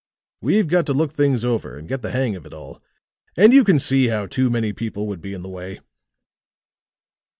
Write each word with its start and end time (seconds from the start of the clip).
We've 0.41 0.67
got 0.67 0.87
to 0.87 0.93
look 0.95 1.13
things 1.13 1.45
over, 1.45 1.77
and 1.77 1.87
get 1.87 2.01
the 2.01 2.09
hang 2.09 2.35
of 2.35 2.47
it 2.47 2.55
all, 2.55 2.81
and 3.37 3.53
you 3.53 3.63
can 3.63 3.79
see 3.79 4.07
how 4.07 4.25
too 4.25 4.49
many 4.49 4.73
people 4.73 5.05
would 5.07 5.21
be 5.21 5.35
in 5.35 5.43
the 5.43 5.47
way." 5.47 5.79